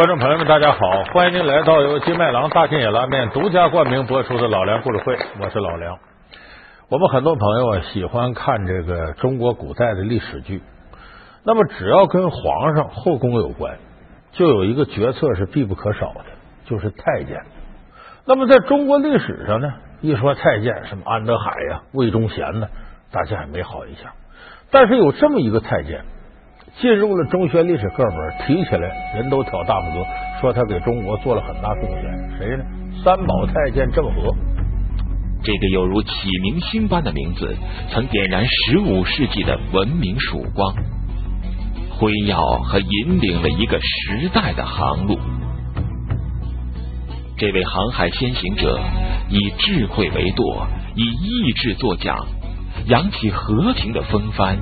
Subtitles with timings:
[0.00, 1.04] 观众朋友们，大家好！
[1.12, 5.98] 欢迎您来到由金麦郎大金野拉面独家冠名播出的《老梁故事会》，我是老梁。
[6.88, 10.62] 我们很多朋友啊喜欢看这个中国古代的历史剧，
[11.44, 13.76] 那么只要跟皇上、后宫有关，
[14.32, 16.24] 就有一个角色是必不可少的，
[16.64, 17.42] 就是太监。
[18.24, 22.68] 那么在中国历史上呢，一说太监，什么安德海呀、魏忠贤呢，
[23.12, 24.10] 大家也没好印象。
[24.70, 26.06] 但是有这么一个太监。
[26.78, 30.06] 进入了中学历史课本，提起来人都挑大拇哥，
[30.40, 32.38] 说他给中国做了很大贡献。
[32.38, 32.64] 谁呢？
[33.04, 34.34] 三宝太监郑和。
[35.42, 36.10] 这个犹如启
[36.42, 37.56] 明星般的名字，
[37.90, 40.74] 曾点燃十五世纪的文明曙光，
[41.90, 45.18] 辉耀和引领了一个时代的航路。
[47.36, 48.78] 这位航海先行者，
[49.30, 52.16] 以智慧为舵，以意志作桨，
[52.86, 54.58] 扬起和平的风帆。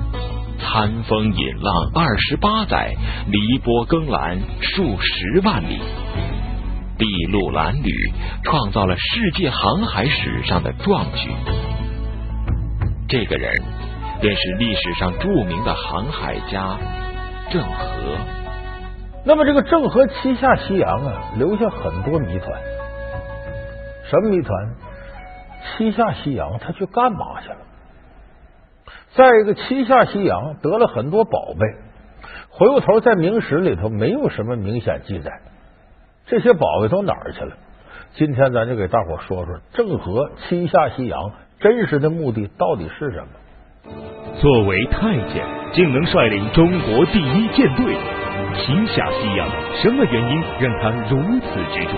[0.59, 2.93] 餐风饮浪二十八载，
[3.27, 5.79] 离波更澜数十万里，
[6.97, 7.91] 筚路蓝缕，
[8.43, 11.31] 创造了世界航海史上的壮举。
[13.07, 13.51] 这个人
[14.21, 16.77] 便是历史上著名的航海家
[17.49, 18.17] 郑和。
[19.25, 22.61] 那么，这个郑和七下西洋啊，留下很多谜团。
[24.09, 24.55] 什么谜团？
[25.77, 27.57] 七下西洋，他去干嘛去了？
[29.15, 31.65] 再一个，七下西洋得了很多宝贝，
[32.49, 35.31] 回过头在明史里头没有什么明显记载，
[36.27, 37.55] 这些宝贝都哪儿去了？
[38.13, 43.29] 今天咱就给大伙说说郑和七下西洋真实的目的到底是什么？
[44.39, 47.95] 作为太监，竟能率领中国第一舰队
[48.55, 49.49] 七下西洋，
[49.81, 51.97] 什么原因让他如此执着？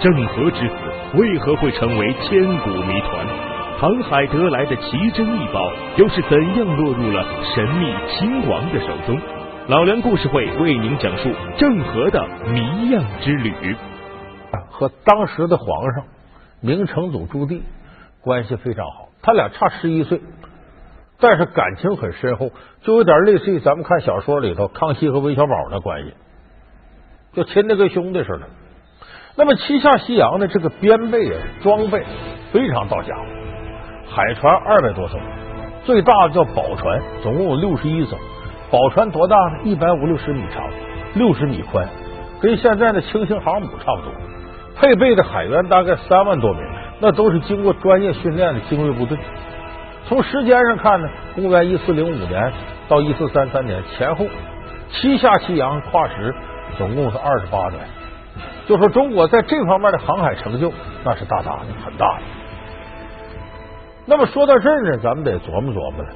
[0.00, 0.74] 郑和之死
[1.18, 3.53] 为何会成为千古谜团？
[3.78, 9.20] 航海得来的奇珍异宝，又是怎样落入了神秘亲王的手中？
[9.66, 11.28] 老梁故事会为您讲述
[11.58, 13.52] 郑和的谜样之旅。
[14.70, 16.04] 和当时的皇上
[16.60, 17.62] 明成祖朱棣
[18.20, 20.20] 关系非常好，他俩差十一岁，
[21.18, 22.50] 但是感情很深厚，
[22.82, 26.14] 就有点类似于咱们看小说里头康熙和韦小宝的关系，
[27.32, 28.42] 就亲的跟兄弟似的。
[29.36, 32.04] 那么七下西洋的这个编备啊，装备
[32.52, 33.14] 非常到家。
[34.14, 35.18] 海船二百多艘，
[35.82, 38.16] 最大的叫宝船，总共有六十一艘。
[38.70, 39.58] 宝船多大呢？
[39.64, 40.64] 一百五六十米长，
[41.14, 41.84] 六十米宽，
[42.40, 44.12] 跟现在的轻型航母差不多。
[44.76, 46.62] 配备的海员大概三万多名，
[47.00, 49.18] 那都是经过专业训练的精锐部队。
[50.06, 52.52] 从时间上看呢，公元一四零五年
[52.88, 54.26] 到一四三三年前后，
[54.90, 56.32] 七下七洋跨时
[56.78, 57.80] 总共是二十八年。
[58.68, 60.72] 就说中国在这方面的航海成就，
[61.04, 62.22] 那是大大的，很大的。
[64.06, 66.10] 那么说到这儿呢，咱们得琢磨琢磨了。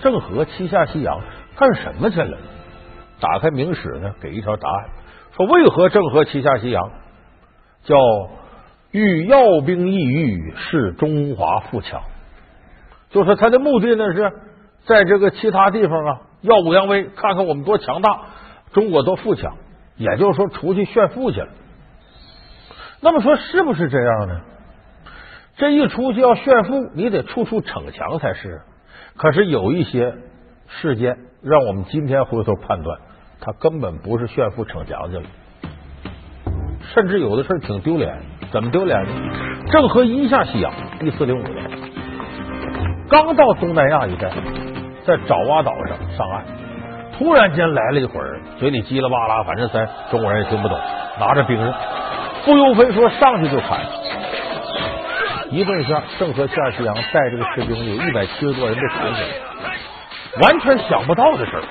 [0.00, 1.20] 郑和七下西洋
[1.56, 2.38] 干什么去了？
[3.20, 4.88] 打开明史呢，给一条答案，
[5.36, 6.90] 说为何郑和七下西洋？
[7.84, 7.96] 叫
[8.90, 12.00] 欲要兵抑域，使中华富强。
[13.10, 14.32] 就说他的目的呢，是
[14.86, 18.20] 在这个其他地方啊耀武扬威，看看我们多强大，
[18.72, 19.56] 中国多富强。
[19.96, 21.48] 也就是说，出去炫富去了。
[23.02, 24.40] 那么说，是不是这样呢？
[25.56, 28.60] 这一出去要炫富，你得处处逞强才是。
[29.16, 30.14] 可是有一些
[30.68, 32.98] 事件，让我们今天回头判断，
[33.40, 35.24] 他根本不是炫富逞强去了，
[36.94, 38.16] 甚至有的事挺丢脸。
[38.50, 39.10] 怎么丢脸呢？
[39.70, 40.72] 郑和一下西洋，
[41.02, 41.70] 一四零五年，
[43.08, 44.28] 刚到东南亚一带，
[45.04, 46.44] 在爪哇岛上上岸，
[47.16, 50.76] 突然间来了一会儿，嘴里叽里吧啦，反正咱中国人也听不懂，
[51.20, 51.72] 拿着兵刃，
[52.44, 53.78] 不由分说上去就砍。
[55.50, 59.28] 一问下，郑和下西洋带这个士兵有一百七十多人被砍死了，
[60.42, 61.62] 完全想不到的事儿。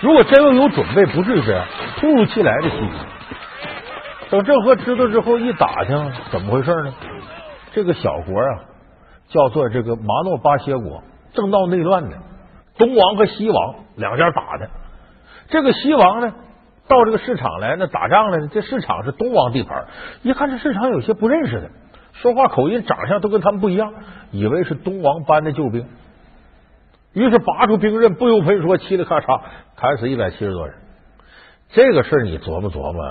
[0.00, 2.92] 如果真要有准备，不至于这样突如其来的袭击。
[4.30, 6.94] 等郑和知道之后，一打听怎么回事呢？
[7.72, 8.70] 这个小国啊，
[9.28, 12.16] 叫做这个马诺巴歇国，正闹内乱呢。
[12.78, 14.70] 东王和西王两家打的，
[15.48, 16.32] 这个西王呢，
[16.88, 18.48] 到这个市场来，那打仗来呢。
[18.52, 19.86] 这市场是东王地盘，
[20.22, 21.70] 一看这市场有些不认识的。
[22.14, 23.92] 说话口音、长相都跟他们不一样，
[24.30, 25.86] 以为是东王搬的救兵，
[27.12, 29.40] 于是拔出兵刃，不由分说，嘁哩咔嚓
[29.76, 30.76] 砍死一百七十多人。
[31.70, 33.02] 这个事儿你琢磨琢磨，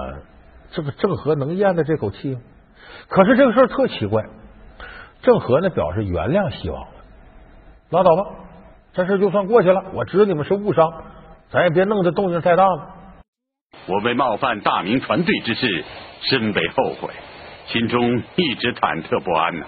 [0.71, 2.41] 这个郑和能咽得这口气吗？
[3.09, 4.23] 可是这个事儿特奇怪，
[5.21, 6.87] 郑和呢表示原谅西王了，
[7.89, 8.23] 拉倒吧，
[8.93, 9.83] 这事就算过去了。
[9.93, 11.03] 我知你们是误伤，
[11.51, 12.89] 咱也别弄得动静太大了。
[13.87, 15.83] 我为冒犯大明船队之事，
[16.21, 17.13] 深为后悔。
[17.67, 19.65] 心中一直忐忑不安呢。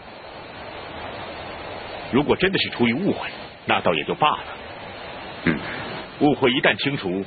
[2.12, 3.28] 如果真的是出于误会，
[3.66, 4.44] 那倒也就罢了。
[5.46, 5.58] 嗯，
[6.20, 7.26] 误会一旦清除，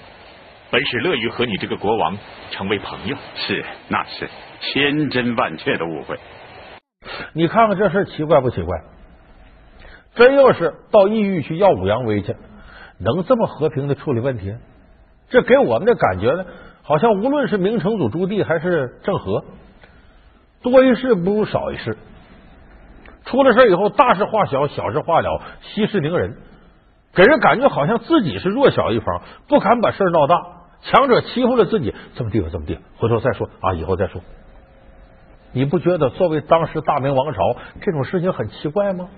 [0.71, 2.17] 本使乐于和你这个国王
[2.51, 3.17] 成为朋友。
[3.35, 4.29] 是，那是
[4.61, 6.19] 千真万确的误会。
[7.33, 8.77] 你看看这事奇怪不奇怪？
[10.15, 12.35] 真要是到异域去耀武扬威去，
[12.99, 14.53] 能这么和平的处理问题？
[15.29, 16.45] 这给我们的感觉呢，
[16.83, 19.45] 好像无论是明成祖朱棣还是郑和，
[20.63, 21.97] 多一事不如少一事。
[23.25, 26.37] 出了事以后，大事化小，小事化了，息事宁人，
[27.15, 30.37] 给人感觉好像自己是弱小一方，不敢把事闹大。
[30.81, 34.23] 强者欺负了自己，这么地吧，这么地，回头再说啊，以后再说。
[35.53, 37.41] 你不觉得作为当时大明王朝
[37.83, 39.09] 这种事情很奇怪吗？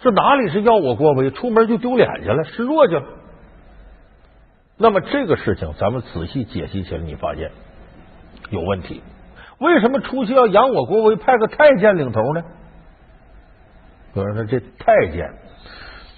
[0.00, 3.04] 这哪里是要我国威，出门就丢脸去了，示弱去了。
[4.76, 7.50] 那么这个事情，咱们仔细解析起来，你发现
[8.50, 9.00] 有问题。
[9.62, 12.42] 为什么出去要扬我国威，派个太监领头呢？
[14.14, 15.34] 有人说，这太监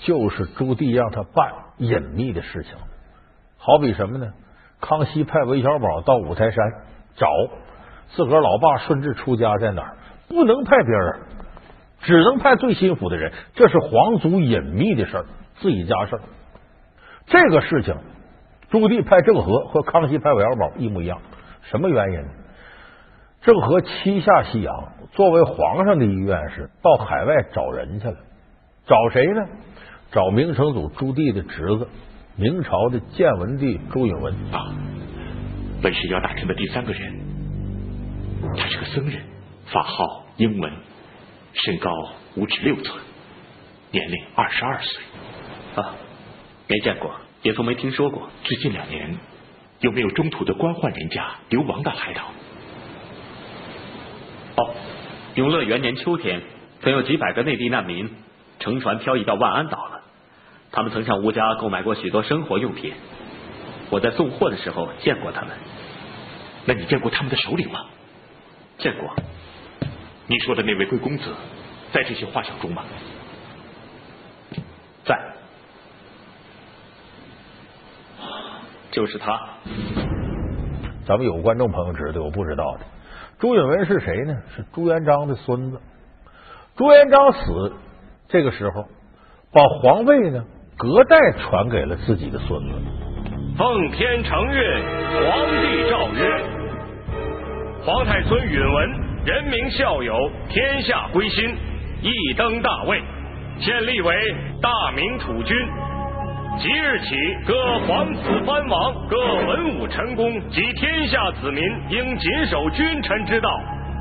[0.00, 2.74] 就是朱棣让他办隐秘的事情，
[3.58, 4.32] 好比什么呢？
[4.80, 6.56] 康熙派韦小宝到五台山
[7.16, 7.28] 找
[8.08, 9.96] 自个儿老爸顺治出家在哪儿，
[10.28, 11.20] 不能派别人，
[12.00, 13.32] 只能派最心腹的人。
[13.54, 15.24] 这是皇族隐秘的事儿，
[15.56, 16.22] 自己家事儿。
[17.26, 17.94] 这个事情，
[18.70, 21.20] 朱棣派郑和和康熙派韦小宝一模一样，
[21.62, 22.28] 什么原因呢？
[23.44, 28.16] 郑和七下西洋，作为皇上的意愿是到海外找人去了。
[28.86, 29.46] 找谁呢？
[30.10, 31.88] 找明成祖朱棣的侄子，
[32.36, 34.74] 明朝的建文帝朱允文啊。
[35.82, 37.20] 本是姚大臣的第三个人，
[38.56, 39.20] 他是个僧人，
[39.66, 40.72] 法号英文，
[41.52, 41.90] 身高
[42.36, 42.98] 五尺六寸，
[43.90, 45.02] 年龄二十二岁。
[45.76, 45.94] 啊，
[46.66, 47.10] 没见过，
[47.42, 48.30] 也从没听说过。
[48.44, 49.18] 最近两年
[49.80, 52.22] 有没有中途的官宦人家流亡到海岛？
[54.56, 54.74] 哦，
[55.34, 56.42] 永乐元年秋天，
[56.80, 58.10] 曾有几百个内地难民
[58.60, 60.00] 乘船漂移到万安岛了。
[60.70, 62.92] 他们曾向吴家购买过许多生活用品，
[63.90, 65.50] 我在送货的时候见过他们。
[66.66, 67.80] 那你见过他们的首领吗？
[68.78, 69.14] 见过。
[70.26, 71.24] 你说的那位贵公子，
[71.92, 72.82] 在这些画像中吗？
[75.04, 75.20] 在。
[78.90, 79.38] 就是他。
[81.06, 82.86] 咱们有观众朋友知道，有不知道的。
[83.44, 84.38] 朱允文是谁呢？
[84.56, 85.78] 是朱元璋的孙子。
[86.78, 87.74] 朱元璋死
[88.26, 88.86] 这个时候，
[89.52, 90.42] 把皇位呢
[90.78, 92.74] 隔代传给了自己的孙子。
[93.58, 94.82] 奉天承运，
[95.28, 96.44] 皇帝诏曰：
[97.84, 98.90] 皇太孙允文，
[99.26, 100.14] 人民孝友，
[100.48, 101.54] 天下归心，
[102.00, 103.02] 一登大位，
[103.60, 105.54] 现立为大明土君。
[106.56, 107.14] 即日起，
[107.46, 107.54] 各
[107.86, 113.48] 皇子藩王、各文武臣工及天下子民，应谨守君臣之道，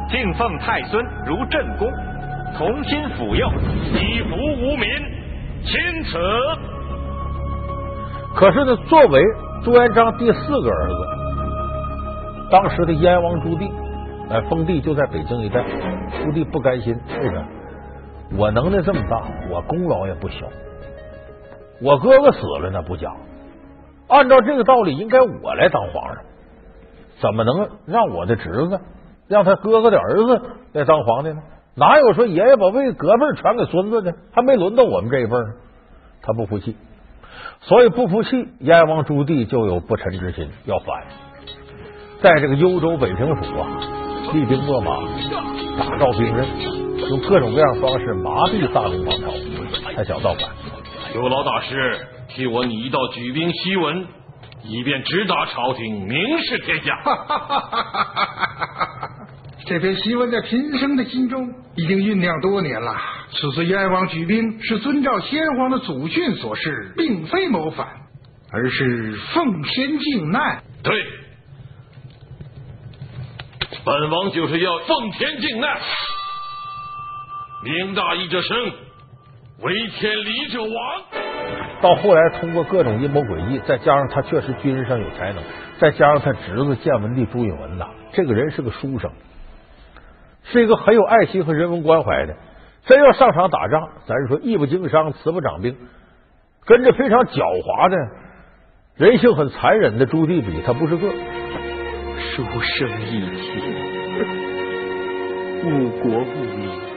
[0.09, 1.89] 敬奉太孙如正宫，
[2.57, 3.51] 同心辅佑，
[3.95, 4.87] 以服无民。
[5.65, 6.17] 钦此。
[8.35, 9.21] 可是呢，作为
[9.63, 10.95] 朱元璋第四个儿子，
[12.51, 13.71] 当时的燕王朱棣，
[14.29, 15.63] 哎，封地就在北京一带。
[16.23, 17.43] 朱棣不甘心，为啥？
[18.37, 20.45] 我能耐这么大，我功劳也不小。
[21.81, 23.13] 我哥哥死了那不假，
[24.07, 26.23] 按照这个道理，应该我来当皇上，
[27.19, 28.79] 怎么能让我的侄子，
[29.27, 30.41] 让他哥哥的儿子
[30.73, 31.41] 来当皇帝呢？
[31.75, 34.13] 哪有说爷爷把位隔辈传给孙子的？
[34.31, 35.53] 还没轮到我们这一辈呢。
[36.21, 36.75] 他不服气，
[37.61, 41.03] 所以不服气，燕王朱棣就有不臣之心，要反，
[42.21, 43.67] 在这个幽州北平府啊，
[44.31, 44.99] 厉兵秣马，
[45.77, 46.47] 打造兵刃，
[47.09, 49.31] 用各种各样方式麻痹大明王朝，
[49.95, 50.72] 他想造反。
[51.13, 54.07] 有劳大师替我拟一道举兵檄文，
[54.63, 56.97] 以便直达朝廷，明示天下。
[59.67, 62.97] 这篇檄文在贫生的心中已经酝酿多年了。
[63.31, 67.87] 此次燕王举兵是遵照先皇的祖训所示，并非谋反，
[68.51, 70.63] 而是奉天靖难。
[70.81, 71.05] 对，
[73.85, 75.79] 本王就是要奉天靖难。
[77.63, 78.71] 明大义者生。
[79.63, 80.69] 为天理者亡。
[81.81, 85.43] 到后来，通过各种阴谋诡计，再加上他确实军事上有才能，
[85.79, 89.11] 再加上他侄子建文帝朱允文呐，这个人是个书生，
[90.43, 92.35] 是一个很有爱心和人文关怀的。
[92.85, 95.77] 真要上场打仗，咱是说义不经商，慈不掌兵，
[96.65, 97.97] 跟着非常狡猾的、
[98.97, 101.09] 人性很残忍的朱棣比，他不是个。
[102.35, 103.61] 书生意气，
[105.63, 106.92] 误国误民。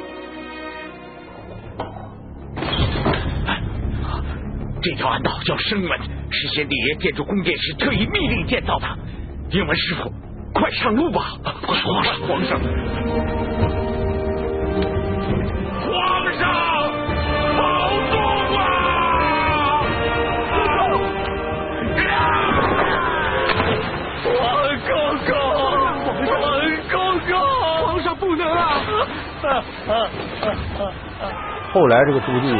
[4.88, 5.98] 这条暗道叫生门
[6.30, 8.86] 是先帝爷建筑宫殿时特意命令建造的
[9.50, 10.12] 英文师傅
[10.54, 11.36] 快上路吧。
[11.42, 12.60] 快皇上皇上
[17.56, 17.72] 保
[18.12, 18.86] 重啊
[26.04, 27.36] 皇上皇上皇上
[27.88, 28.80] 皇上不能啊
[31.72, 32.54] 后来这个朱棣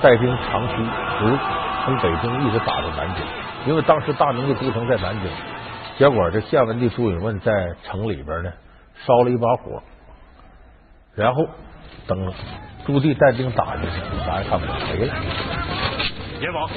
[0.00, 0.74] 带兵长驱
[1.18, 1.38] 直
[1.84, 3.24] 从北京一直打到南京，
[3.66, 5.30] 因为当时大明的都城在南京。
[5.98, 7.52] 结果这建文帝朱允炆在
[7.84, 8.52] 城里边呢
[9.06, 9.82] 烧了一把火，
[11.16, 11.44] 然后
[12.06, 12.32] 等
[12.86, 15.14] 朱棣带兵打进去，咱看不没了。
[16.40, 16.68] 阎王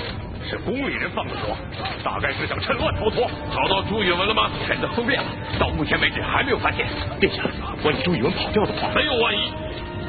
[0.49, 1.55] 是宫里人放的火，
[2.03, 3.29] 大概是想趁乱逃脱。
[3.53, 4.49] 找到朱允炆了吗？
[4.67, 5.27] 人都搜遍了，
[5.59, 6.87] 到目前为止还没有发现。
[7.19, 7.43] 殿下，
[7.85, 9.53] 万一朱允炆跑掉的话，没有万一。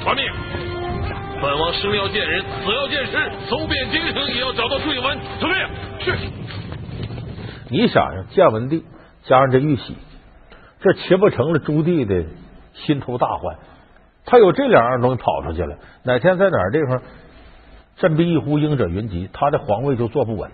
[0.02, 0.24] 传命，
[1.42, 5.18] 本王生要见人，死要见尸，搜遍京城也要找到朱允炆。
[5.40, 5.58] 遵命。
[5.98, 6.16] 是。
[7.68, 8.84] 你想想，建文帝。
[9.24, 9.96] 加上这玉玺，
[10.80, 12.26] 这岂不成了朱棣的
[12.74, 13.56] 心头大患？
[14.24, 17.02] 他有这两样东西跑出去了，哪天在哪儿地方
[17.96, 20.50] 振臂一呼，应者云集，他的皇位就坐不稳。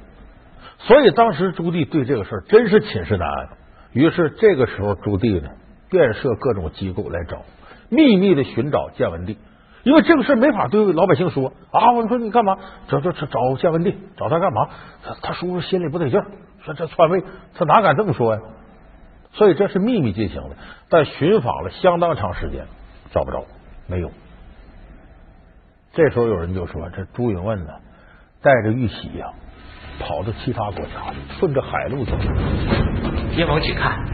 [0.78, 3.48] 所以当时朱棣对这个事儿真是寝食难安。
[3.92, 5.50] 于是这个时候，朱棣呢，
[5.90, 7.42] 便设各种机构来找，
[7.90, 9.38] 秘密的寻找建文帝，
[9.84, 11.92] 因为这个事没法对老百姓说啊。
[11.92, 12.56] 我说你干嘛
[12.88, 13.96] 找找找找建文帝？
[14.16, 14.68] 找他干嘛？
[15.04, 16.26] 他他叔叔心里不得劲儿，
[16.64, 17.22] 说这篡位，
[17.54, 18.40] 他哪敢这么说呀？
[19.32, 20.56] 所以这是秘密进行的，
[20.88, 22.66] 但寻访了相当长时间，
[23.12, 23.44] 找不着，
[23.86, 24.10] 没有。
[25.92, 27.72] 这时候有人就说：“这朱允炆呢，
[28.42, 29.26] 带着玉玺呀，
[30.00, 32.12] 跑到其他国家了，顺着海路走。”
[33.36, 34.04] 燕王，请看，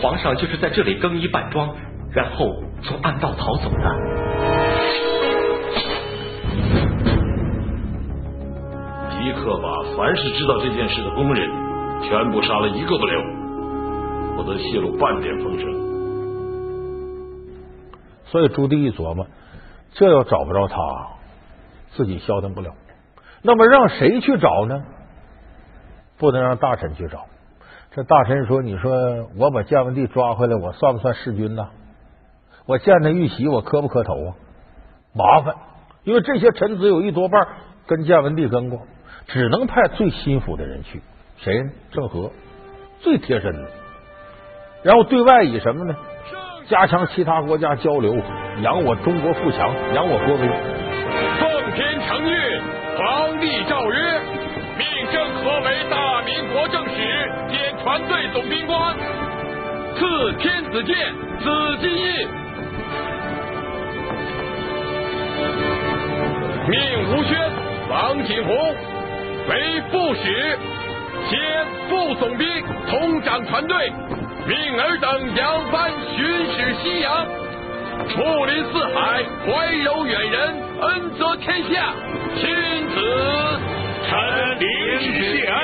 [0.00, 1.74] 皇上就是在这里更衣扮装，
[2.12, 2.46] 然后
[2.82, 4.45] 从暗道逃走的。
[9.26, 11.50] 立刻把凡是知道这件事的工人
[12.02, 13.20] 全部杀了一个不留。
[14.36, 15.72] 不得泄露半点风声，
[18.26, 19.26] 所以朱棣一琢磨，
[19.94, 20.76] 这要找不着他，
[21.96, 22.74] 自己消停不了。
[23.42, 24.84] 那么让谁去找呢？
[26.18, 27.24] 不能让大臣去找。
[27.92, 28.92] 这大臣说：“你说
[29.36, 31.70] 我把建文帝抓回来，我算不算弑君呢？
[32.66, 34.34] 我见他玉玺，我磕不磕头啊？
[35.14, 35.56] 麻烦，
[36.04, 37.48] 因为这些臣子有一多半
[37.86, 38.82] 跟建文帝跟过，
[39.26, 41.00] 只能派最心腹的人去。
[41.38, 41.52] 谁？
[41.92, 42.30] 郑和，
[43.00, 43.68] 最贴身的。”
[44.82, 45.96] 然后对外以什么呢？
[46.68, 48.16] 加强其他国家交流，
[48.60, 50.48] 扬我中国富强，扬我国威。
[51.38, 52.60] 奉天承运，
[52.98, 54.20] 皇帝诏曰：
[54.76, 58.96] 命郑和为大明国政使兼船队总兵官，
[59.94, 62.28] 赐天子剑、紫金印。
[66.68, 66.80] 命
[67.12, 67.38] 吴宣、
[67.88, 68.74] 王景洪
[69.48, 70.58] 为副使
[71.30, 72.46] 兼副总兵，
[72.88, 73.92] 统掌船队。
[74.46, 77.26] 命尔等扬帆巡视西洋，
[78.16, 81.92] 睦邻四海，怀柔远人，恩泽天下。
[82.36, 82.48] 钦
[82.94, 82.94] 此，
[84.08, 84.10] 臣
[84.60, 84.66] 领
[85.00, 85.54] 旨谢恩。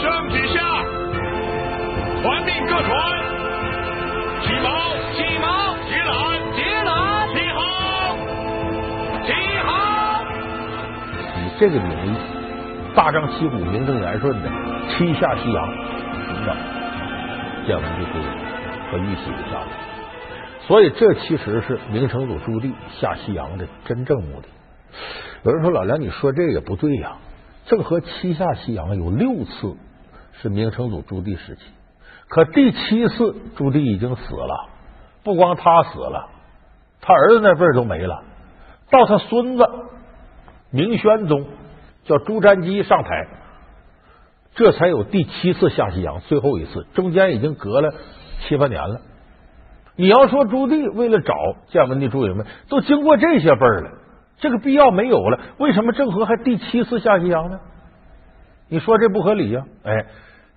[0.00, 0.58] 圣旨下，
[2.22, 2.90] 传令各船
[11.60, 12.16] 这个名义。
[12.94, 14.48] 大张旗鼓、名正言顺的
[14.88, 16.56] 七下西洋寻找
[17.66, 18.24] 建文帝朱允
[18.90, 19.68] 和玉玺的下落，
[20.66, 24.48] 所以这其实是明成祖朱棣下西洋的真正目的。
[25.44, 27.18] 有人说老梁，你说这也不对呀。
[27.66, 29.76] 郑和七下西洋有六次
[30.40, 31.62] 是明成祖朱棣时期，
[32.28, 34.70] 可第七次朱棣已经死了，
[35.22, 36.30] 不光他死了，
[37.02, 38.24] 他儿子那辈儿都没了，
[38.90, 39.64] 到他孙子
[40.70, 41.46] 明宣宗。
[42.02, 43.28] 叫朱瞻基上台，
[44.54, 47.92] 这才有第七次下西洋，最后一次，中间已经隔了
[48.40, 49.02] 七八年了。
[49.96, 51.34] 你要说朱棣为了找
[51.68, 53.90] 建文帝朱允炆，都经过这些辈儿了，
[54.38, 55.40] 这个必要没有了。
[55.58, 57.60] 为什么郑和还第七次下西洋呢？
[58.68, 59.62] 你说这不合理呀？
[59.84, 60.06] 哎，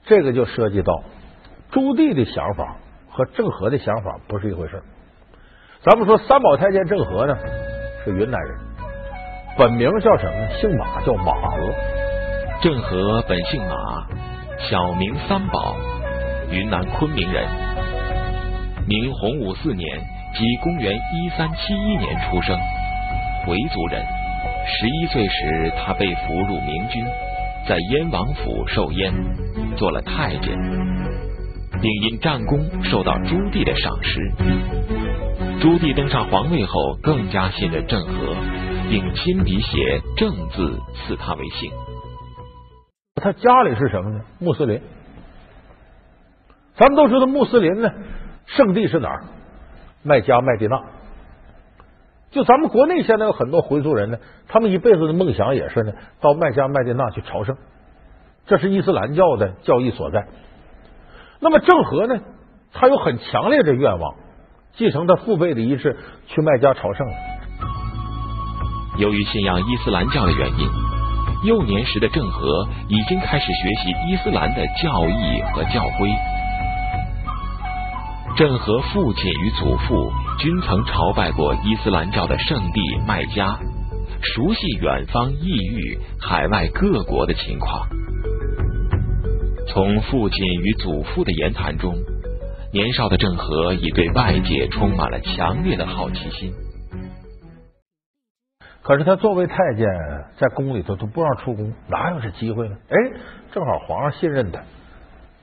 [0.05, 1.03] 这个就涉及到
[1.71, 2.77] 朱棣的想法
[3.09, 4.81] 和郑和的想法不是一回事。
[5.81, 7.37] 咱们说三宝太监郑和呢，
[8.05, 8.72] 是云南人。
[9.55, 10.49] 本名叫什么？
[10.59, 11.57] 姓马，叫马和。
[12.61, 14.07] 郑和本姓马，
[14.57, 15.75] 小名三宝，
[16.49, 17.45] 云南昆明人。
[18.87, 19.85] 明洪武四年，
[20.33, 22.57] 即公元一三七一年出生，
[23.45, 24.03] 回族人。
[24.65, 27.05] 十一岁时，他被俘入明军，
[27.67, 29.13] 在燕王府受阉，
[29.77, 30.57] 做了太监，
[31.79, 34.31] 并因战功受到朱棣的赏识。
[35.61, 38.35] 朱棣登上皇位后，更加信任郑和。
[38.89, 41.71] 并亲笔写“正”字，赐他为姓。
[43.15, 44.21] 他家里是什么呢？
[44.39, 44.81] 穆斯林。
[46.75, 47.89] 咱们都知道穆斯林呢，
[48.45, 49.23] 圣地是哪儿？
[50.03, 50.83] 麦加、麦地那。
[52.31, 57.55] 就咱们国内现在有很多回族人呢，他们一辈子的梦想也是呢，到麦加、麦地那去朝圣。
[58.47, 60.27] 这是伊斯兰教的教义所在。
[61.39, 62.21] 那么郑和呢，
[62.73, 64.15] 他有很强烈的愿望，
[64.73, 65.97] 继承他父辈的仪式
[66.27, 67.07] 去麦加朝圣。
[69.03, 70.65] 由于信仰伊斯兰教的原因，
[71.43, 76.09] 幼年时的郑和已经开始学习伊斯兰的教义和教规。
[78.37, 83.59] 郑和父亲与祖父均曾朝拜过伊斯兰教的圣地麦加，
[84.21, 87.85] 熟悉远方异域、海外各国的情况。
[89.67, 91.93] 从父亲与祖父的言谈中，
[92.71, 96.53] 年少的郑和已对外界充满了强烈的好奇心。
[98.83, 99.87] 可是他作为太监，
[100.37, 102.75] 在宫里头都不让出宫，哪有这机会呢？
[102.89, 102.95] 哎，
[103.53, 104.61] 正好皇上信任他，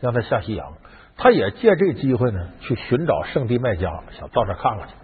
[0.01, 0.75] 让他下西洋，
[1.17, 4.95] 他也借这机会呢，去寻找圣地麦加，想到这看看去。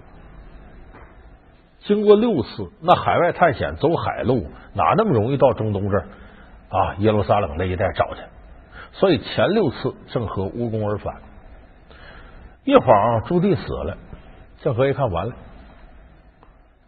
[1.84, 5.98] 经过六次，那海外探险走海路，哪那么容易到中东这
[6.68, 6.94] 啊？
[6.98, 8.20] 耶路撒冷那一带找去。
[8.92, 11.22] 所以前六次郑和无功而返。
[12.64, 13.96] 一晃朱棣死了，
[14.60, 15.34] 郑和一看完了。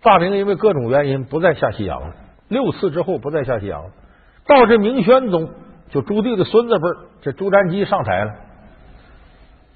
[0.02, 2.14] 大明因为各种原因不再下西洋了，
[2.48, 3.90] 六次之后不再下西洋了。
[4.46, 5.50] 到这明宣宗，
[5.90, 6.82] 就朱棣的孙子辈
[7.22, 8.32] 这朱瞻基上台了。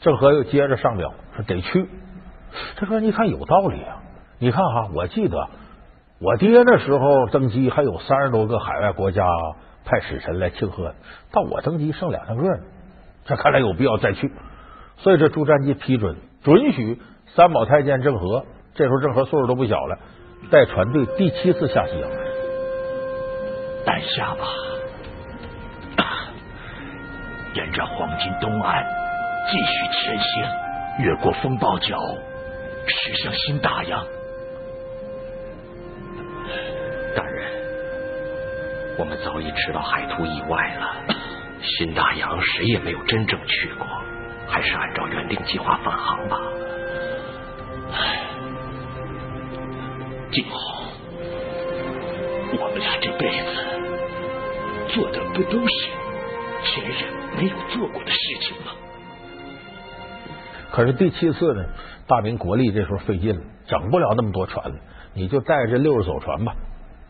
[0.01, 1.89] 郑和又接着上表说得去。
[2.77, 4.03] 他说：“你看有道理啊！
[4.39, 5.49] 你看哈，我记得
[6.19, 9.25] 我爹那时候登基，还有三十多个海外国家
[9.85, 10.95] 派使臣来庆贺，
[11.31, 12.63] 到我登基剩两三个呢。
[13.25, 14.33] 这看来有必要再去。
[14.99, 17.01] 所以这朱瞻基批准准许
[17.35, 19.99] 三宝太监郑和，这时候郑和岁数都不小了。”
[20.51, 22.11] 带船队第七次下西洋，
[23.87, 24.45] 带下吧，
[27.55, 28.85] 沿着黄金东岸
[29.49, 30.45] 继续前行，
[30.99, 31.97] 越过风暴角，
[32.89, 34.05] 驶向新大洋。
[37.15, 37.47] 大人，
[38.99, 41.15] 我们早已知道海图以外了。
[41.63, 43.87] 新大洋谁也没有真正去过，
[44.49, 46.37] 还是按照原定计划返航吧。
[47.93, 48.23] 唉
[50.33, 50.59] 景洪，
[52.59, 53.45] 我们俩这辈子
[54.89, 55.75] 做的不都是
[56.65, 58.73] 前人没有做过的事情吗？
[60.71, 61.65] 可是第七次呢，
[62.07, 64.77] 大明国力这时候费劲了，整不了那么多船了，
[65.13, 66.55] 你就带着六十艘船吧，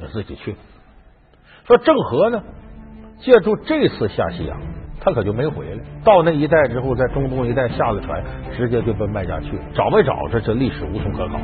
[0.01, 0.57] 你自己去。
[1.69, 2.43] 说郑和呢，
[3.21, 4.61] 借助这次下西洋，
[5.01, 5.81] 他可就没回来。
[6.05, 8.21] 到那一带之后，在中东一带下了船，
[8.57, 9.63] 直接就奔麦加去了。
[9.73, 11.39] 找没找着，这历史无从可考。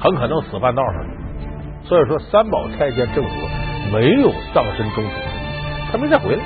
[0.00, 1.04] 很可能死半道上，
[1.84, 3.30] 所以说三宝太监郑和
[3.92, 5.10] 没有葬身中途，
[5.92, 6.42] 他没再回来。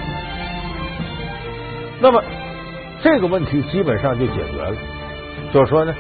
[2.01, 2.23] 那么
[3.01, 4.75] 这个问题基本上就解决了。
[5.53, 5.95] 就是说呢，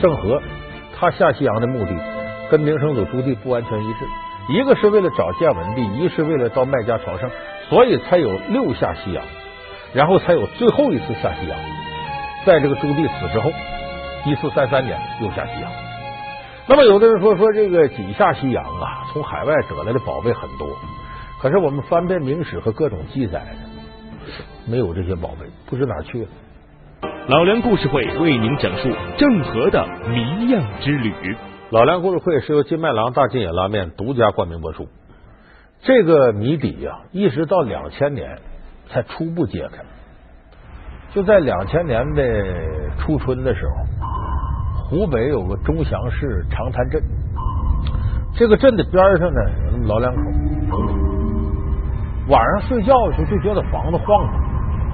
[0.00, 0.40] 郑和
[0.98, 1.90] 他下西洋的目的
[2.50, 3.98] 跟明成祖朱棣不完全一致，
[4.48, 7.30] 一个是为了找建文帝，一是为了到麦家朝圣，
[7.68, 9.22] 所以才有六下西洋，
[9.92, 11.58] 然后才有最后一次下西洋，
[12.46, 13.50] 在这个朱棣死之后，
[14.24, 15.70] 一四三三年又下西洋。
[16.66, 20.66] 那么，有的人说说这个几下西洋啊，从海外得来的宝贝很多，
[21.38, 24.30] 可是我们翻遍明史和各种记载呢，
[24.66, 26.28] 没有这些宝贝，不知哪去了。
[27.28, 31.12] 老梁故事会为您讲述郑和的谜样之旅。
[31.68, 34.88] 老梁故事会是由金麦郎大金野拉面独家冠名播出。
[35.82, 38.38] 这个谜底呀，一直到两千年
[38.88, 39.84] 才初步揭开。
[41.12, 42.22] 就在两千年的
[43.00, 43.83] 初春的时候。
[44.86, 47.02] 湖北有个钟祥市长滩镇，
[48.34, 50.78] 这个镇的边上呢有那么老两口，
[52.28, 54.06] 晚上睡觉的时候就觉得房子晃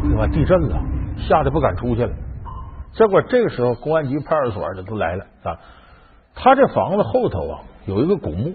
[0.02, 0.26] 动，对吧？
[0.28, 0.80] 地震了，
[1.18, 2.12] 吓得不敢出去了。
[2.92, 5.58] 结果这个时候公安局、派出所的都来了啊。
[6.34, 8.54] 他这房子后头啊有一个古墓，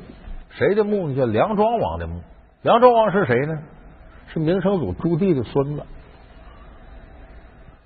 [0.49, 1.15] 谁的墓呢？
[1.15, 2.21] 叫梁庄王的墓。
[2.61, 3.59] 梁庄王是谁呢？
[4.27, 5.83] 是明成祖朱棣的孙子。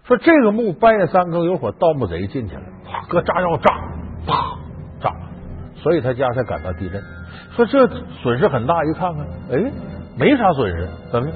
[0.06, 3.74] 说这个墓半夜三更有伙盗墓贼进去了，啪，搁炸药炸，
[4.26, 4.58] 啪
[5.02, 5.14] 炸，
[5.76, 7.02] 所以他家才感到地震。
[7.56, 7.88] 说这
[8.22, 9.72] 损失很大，一看看，哎，
[10.18, 11.30] 没啥损失，怎么？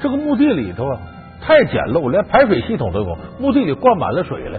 [0.00, 1.00] 这个墓地里头啊
[1.40, 4.58] 太简陋，连排水系统都有，墓地里灌满了水了。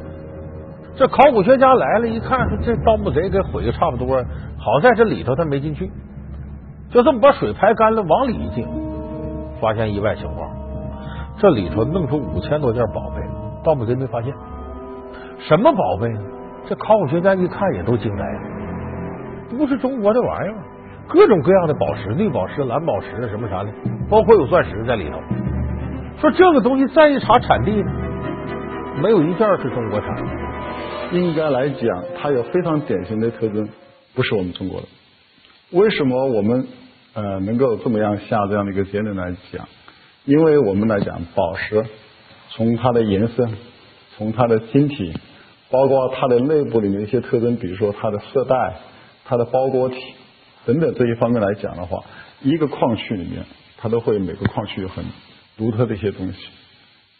[0.95, 4.17] 这考古学家来了，一看说这盗墓贼给毁的差不多，
[4.57, 5.91] 好在这里头他没进去，
[6.89, 8.67] 就这么把水排干了，往里一进，
[9.61, 10.49] 发现意外情况，
[11.37, 13.21] 这里头弄出五千多件宝贝。
[13.63, 14.33] 盗墓贼没发现
[15.39, 16.19] 什么宝贝呢？
[16.67, 20.57] 这考古学家一看也都惊呆了，不是中国的玩意儿，
[21.07, 23.71] 各种各样的宝石，绿宝石、蓝宝石什么啥的，
[24.09, 25.17] 包括有钻石在里头。
[26.19, 27.91] 说这个东西再一查产地呢，
[29.01, 30.09] 没有一件是中国产。
[31.13, 33.69] 应该来讲，它有非常典型的特征，
[34.13, 34.87] 不是我们中国的。
[35.71, 36.67] 为什么我们
[37.13, 39.65] 呃能够这么样下这样的一个结论来讲？
[40.25, 41.85] 因为我们来讲宝石。
[42.49, 43.47] 从它的颜色、
[44.17, 45.13] 从它的晶体，
[45.69, 48.75] 包括它的内部里面一些特征，比如说它的色带、
[49.25, 49.95] 它的包裹体
[50.65, 52.03] 等等这些方面来讲的话，
[52.41, 53.45] 一个矿区里面，
[53.77, 55.05] 它都会每个矿区有很
[55.55, 56.37] 独特的一些东西。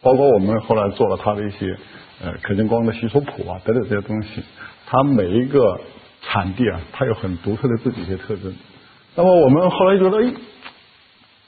[0.01, 1.77] 包括我们后来做了它的一些
[2.23, 4.43] 呃可见光的吸收谱啊等等这些东西，
[4.85, 5.79] 它每一个
[6.21, 8.53] 产地啊，它有很独特的自己一些特征。
[9.15, 10.33] 那么我们后来觉得，哎，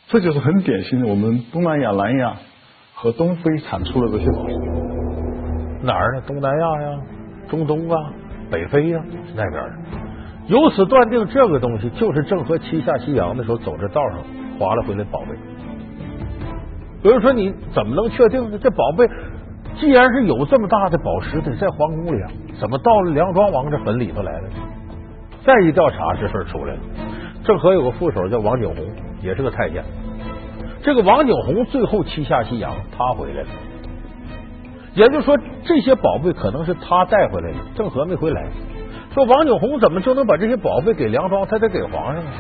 [0.09, 2.38] 这就是很典型的我们东南亚、南亚
[2.93, 4.98] 和东非产出的这些宝贝。
[5.82, 6.22] 哪儿呢？
[6.28, 7.00] 东南亚呀，
[7.50, 7.96] 中东啊，
[8.52, 9.02] 北非呀，
[9.36, 9.72] 那边的。
[10.48, 14.20] 由此断定，这个东西就是郑和七下西洋的时候走这道上
[14.58, 15.28] 划了回来宝贝。
[17.04, 18.58] 有人说你怎么能确定呢？
[18.62, 19.08] 这宝贝
[19.76, 24.50] 既然是有这么大的宝石的在皇宫里啊，怎么到了梁庄王这坟里头来了？
[25.46, 26.80] 再一调查，这事儿出来了。
[27.46, 28.86] 郑和有个副手叫王景洪，
[29.22, 29.84] 也是个太监。
[30.82, 33.48] 这个王景洪最后七下西洋，他回来了。
[34.99, 38.47] 也就是说，这些宝贝可能是他带回来的，郑和没回来。
[39.13, 41.47] 说王景洪怎么就能把这些宝贝给梁庄？
[41.47, 42.31] 他得给皇上呢！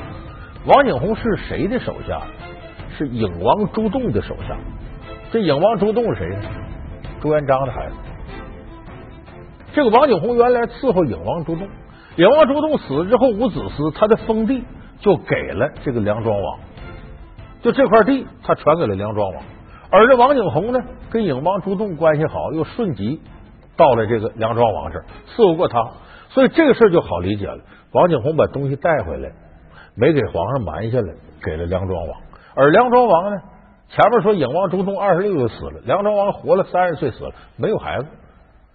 [0.65, 2.21] 王景洪是谁的手下？
[2.97, 4.57] 是颖王朱栋的手下。
[5.31, 6.49] 这颖王朱栋是谁呢？
[7.21, 7.95] 朱元璋的孩子。
[9.71, 11.65] 这个王景洪原来伺候颖王朱栋，
[12.17, 14.65] 颖王朱栋死了之后无子嗣，他的封地
[14.99, 16.59] 就给了这个梁庄王。
[17.61, 19.43] 就这块地，他传给了梁庄王。
[19.91, 23.19] 而这王景洪呢，跟影王朱栋关系好，又顺吉
[23.75, 25.79] 到了这个梁庄王这儿伺候过他，
[26.29, 27.57] 所以这个事就好理解了。
[27.91, 29.31] 王景洪把东西带回来，
[29.95, 32.17] 没给皇上瞒下来，给了梁庄王。
[32.53, 33.41] 而梁庄王呢，
[33.89, 38.05] 前面说影王朱栋二十六岁死了，梁庄王活了三十岁死了，没有孩子，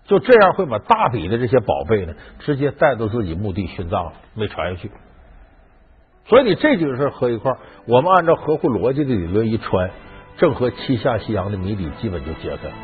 [0.07, 4.91] 就这样会把大笔的这些宝贝呢，直接带到自己墓地殉葬了，没传下去。
[6.27, 7.53] 所以你这几个事合一块
[7.87, 9.91] 我们按照合乎逻辑的理论一穿。
[10.37, 12.75] 郑和七下西洋的谜底基本就揭开了，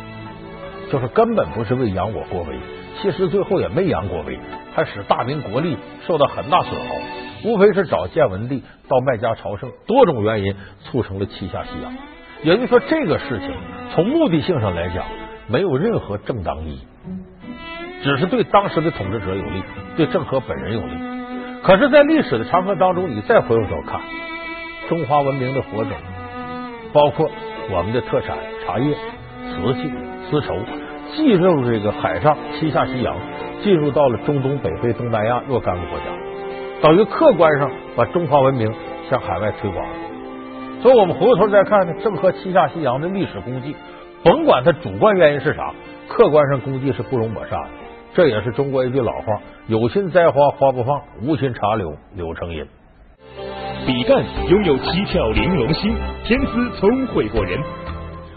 [0.90, 2.56] 就是根本不是为扬我国威，
[3.02, 4.38] 其实最后也没扬国威，
[4.74, 6.94] 还使大明国力受到很大损耗，
[7.44, 11.92] 无非是找建文帝到麦家朝圣，多种原因促成了七下西洋。
[12.42, 13.50] 也就是说，这个事情
[13.94, 15.04] 从目的性上来讲，
[15.48, 16.80] 没有任何正当意义，
[18.04, 19.62] 只是对当时的统治者有利，
[19.96, 20.92] 对郑和本人有利。
[21.62, 24.00] 可是，在历史的长河当中，你再回过头看
[24.88, 25.92] 中华文明的火种。
[26.92, 27.28] 包括
[27.70, 29.90] 我们的特产茶叶、瓷器、
[30.30, 30.56] 丝绸，
[31.16, 33.16] 进入这个海上七下西洋，
[33.62, 36.04] 进入到了中东北非、东南亚若干个国家，
[36.82, 38.72] 等于客观上把中华文明
[39.08, 39.84] 向海外推广。
[40.82, 43.76] 所以，我们回过头再看呢，郑和七下西洋的历史功绩，
[44.24, 45.74] 甭管它主观原因是啥，
[46.08, 47.68] 客观上功绩是不容抹杀的。
[48.14, 52.66] 这也是中国一句老话：有心栽花花不放，无心插柳柳成荫。
[53.90, 57.58] 比干拥有七窍玲珑心，天资聪慧过人，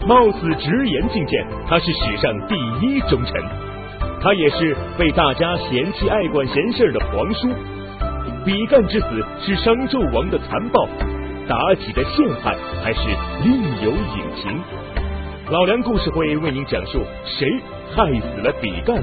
[0.04, 3.40] 貌似直言进谏，他是史上第一忠臣。
[4.20, 7.48] 他也是被大家嫌弃爱管闲事的皇叔。
[8.44, 10.88] 比干之死是商纣王的残暴，
[11.46, 13.00] 妲己的陷害还是
[13.44, 14.60] 另有隐情？
[15.50, 17.48] 老梁故事会为您讲述谁
[17.94, 19.00] 害死了比干。